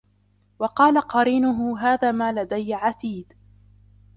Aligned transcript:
وَقَالَ 0.59 1.01
قَرِينُهُ 1.01 1.79
هَذَا 1.79 2.11
مَا 2.11 2.31
لَدَيَّ 2.31 2.73
عَتِيدٌ 2.73 3.33